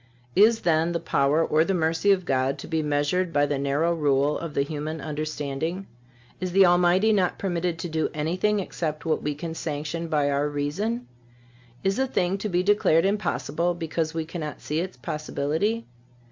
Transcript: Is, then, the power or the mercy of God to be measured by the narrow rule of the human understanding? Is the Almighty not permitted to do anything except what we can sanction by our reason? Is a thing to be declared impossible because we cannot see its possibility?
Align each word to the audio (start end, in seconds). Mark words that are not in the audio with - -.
Is, 0.35 0.61
then, 0.61 0.93
the 0.93 0.99
power 0.99 1.45
or 1.45 1.63
the 1.63 1.75
mercy 1.75 2.11
of 2.11 2.25
God 2.25 2.57
to 2.57 2.67
be 2.67 2.81
measured 2.81 3.31
by 3.31 3.45
the 3.45 3.59
narrow 3.59 3.93
rule 3.93 4.35
of 4.39 4.55
the 4.55 4.63
human 4.63 4.99
understanding? 4.99 5.85
Is 6.39 6.53
the 6.53 6.65
Almighty 6.65 7.13
not 7.13 7.37
permitted 7.37 7.77
to 7.77 7.87
do 7.87 8.09
anything 8.11 8.59
except 8.59 9.05
what 9.05 9.21
we 9.21 9.35
can 9.35 9.53
sanction 9.53 10.07
by 10.07 10.31
our 10.31 10.49
reason? 10.49 11.07
Is 11.83 11.99
a 11.99 12.07
thing 12.07 12.39
to 12.39 12.49
be 12.49 12.63
declared 12.63 13.05
impossible 13.05 13.75
because 13.75 14.11
we 14.15 14.25
cannot 14.25 14.59
see 14.59 14.79
its 14.79 14.97
possibility? 14.97 15.85